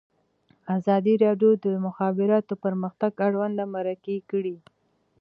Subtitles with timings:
[0.77, 4.55] ازادي راډیو د د مخابراتو پرمختګ اړوند مرکې کړي.